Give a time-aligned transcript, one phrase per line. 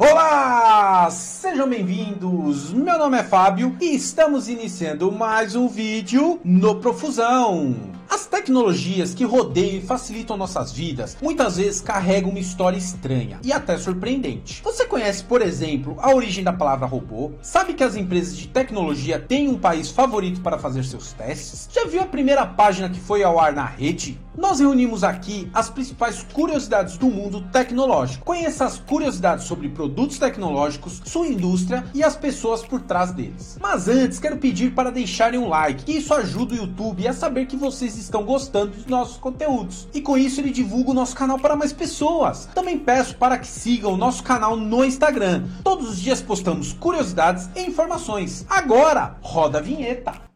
[0.00, 2.72] Olá, sejam bem-vindos.
[2.72, 7.97] Meu nome é Fábio e estamos iniciando mais um vídeo no Profusão.
[8.18, 13.52] As tecnologias que rodeiam e facilitam nossas vidas muitas vezes carregam uma história estranha e
[13.52, 14.60] até surpreendente.
[14.64, 17.30] Você conhece, por exemplo, a origem da palavra robô?
[17.40, 21.68] Sabe que as empresas de tecnologia têm um país favorito para fazer seus testes?
[21.72, 24.18] Já viu a primeira página que foi ao ar na rede?
[24.38, 28.24] Nós reunimos aqui as principais curiosidades do mundo tecnológico.
[28.24, 33.58] Conheça as curiosidades sobre produtos tecnológicos, sua indústria e as pessoas por trás deles.
[33.60, 37.46] Mas antes, quero pedir para deixarem um like, que isso ajuda o YouTube a saber
[37.46, 39.86] que vocês estão gostando dos nossos conteúdos.
[39.94, 42.48] E com isso ele divulga o nosso canal para mais pessoas.
[42.54, 45.44] Também peço para que sigam o nosso canal no Instagram.
[45.62, 48.44] Todos os dias postamos curiosidades e informações.
[48.48, 50.27] Agora, roda a vinheta.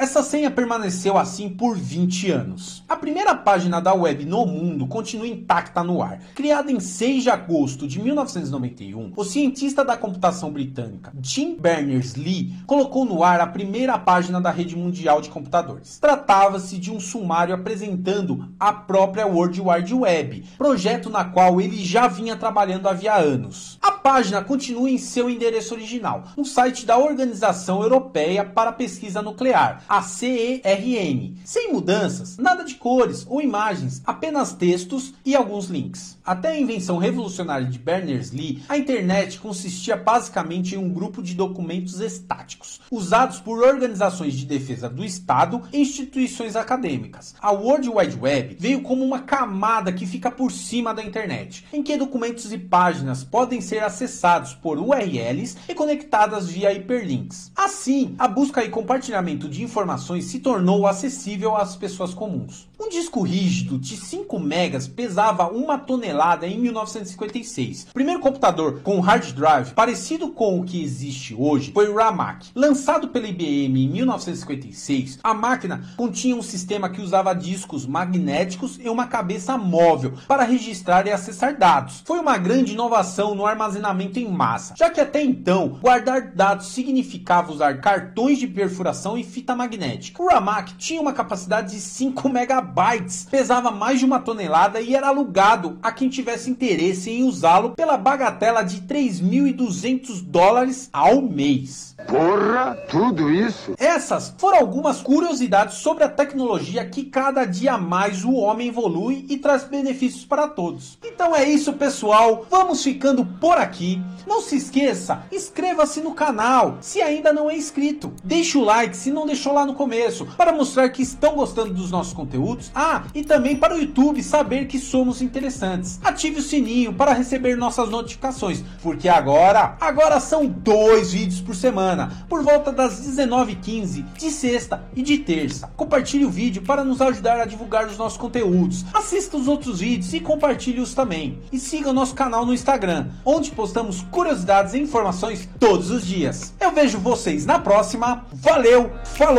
[0.00, 2.82] Essa senha permaneceu assim por 20 anos.
[2.88, 6.20] A primeira página da web no mundo continua intacta no ar.
[6.34, 13.04] Criada em 6 de agosto de 1991, o cientista da computação britânica Tim Berners-Lee colocou
[13.04, 15.98] no ar a primeira página da rede mundial de computadores.
[15.98, 22.08] Tratava-se de um sumário apresentando a própria World Wide Web, projeto na qual ele já
[22.08, 23.78] vinha trabalhando havia anos.
[23.82, 29.20] A página continua em seu endereço original, no site da Organização Europeia para a Pesquisa
[29.20, 31.34] Nuclear, a CERN.
[31.44, 36.16] Sem mudanças, nada de cores ou imagens, apenas textos e alguns links.
[36.24, 41.98] Até a invenção revolucionária de Berners-Lee, a internet consistia basicamente em um grupo de documentos
[41.98, 47.34] estáticos, usados por organizações de defesa do Estado e instituições acadêmicas.
[47.42, 51.82] A World Wide Web veio como uma camada que fica por cima da internet, em
[51.82, 57.50] que documentos e páginas podem ser acessados por URLs e conectadas via hiperlinks.
[57.56, 62.68] Assim, a busca e compartilhamento de informações informações se tornou acessível às pessoas comuns.
[62.78, 67.88] Um disco rígido de 5 megas pesava uma tonelada em 1956.
[67.90, 72.48] O primeiro computador com hard drive parecido com o que existe hoje foi o RAMAC.
[72.54, 78.88] Lançado pela IBM em 1956, a máquina continha um sistema que usava discos magnéticos e
[78.88, 82.02] uma cabeça móvel para registrar e acessar dados.
[82.04, 87.52] Foi uma grande inovação no armazenamento em massa, já que até então guardar dados significava
[87.52, 90.22] usar cartões de perfuração e fita magnética magnética.
[90.22, 95.08] O Ramac tinha uma capacidade de 5 megabytes, pesava mais de uma tonelada e era
[95.08, 101.94] alugado a quem tivesse interesse em usá-lo pela bagatela de 3.200 dólares ao mês.
[102.06, 103.74] Porra, tudo isso?
[103.78, 109.36] Essas foram algumas curiosidades sobre a tecnologia que cada dia mais o homem evolui e
[109.36, 110.98] traz benefícios para todos.
[111.04, 112.46] Então é isso, pessoal.
[112.50, 114.02] Vamos ficando por aqui.
[114.26, 118.12] Não se esqueça, inscreva-se no canal se ainda não é inscrito.
[118.24, 121.90] Deixe o like se não deixou lá no começo para mostrar que estão gostando dos
[121.90, 122.70] nossos conteúdos.
[122.74, 126.00] Ah, e também para o YouTube saber que somos interessantes.
[126.02, 132.24] Ative o sininho para receber nossas notificações, porque agora, agora são dois vídeos por semana
[132.28, 135.70] por volta das 19h15, de sexta e de terça.
[135.76, 138.84] Compartilhe o vídeo para nos ajudar a divulgar os nossos conteúdos.
[138.94, 141.38] Assista os outros vídeos e compartilhe-os também.
[141.52, 146.54] E siga o nosso canal no Instagram, onde postamos curiosidades e informações todos os dias.
[146.60, 148.24] Eu vejo vocês na próxima.
[148.32, 148.90] Valeu,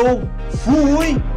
[0.01, 1.30] falou, fui!